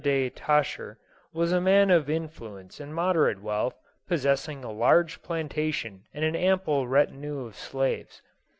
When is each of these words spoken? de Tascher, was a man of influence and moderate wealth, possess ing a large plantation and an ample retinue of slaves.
de 0.03 0.31
Tascher, 0.31 0.97
was 1.31 1.51
a 1.51 1.61
man 1.61 1.91
of 1.91 2.09
influence 2.09 2.79
and 2.79 2.95
moderate 2.95 3.39
wealth, 3.39 3.79
possess 4.07 4.47
ing 4.49 4.63
a 4.63 4.71
large 4.71 5.21
plantation 5.21 6.03
and 6.11 6.25
an 6.25 6.35
ample 6.35 6.87
retinue 6.87 7.45
of 7.45 7.55
slaves. 7.55 8.19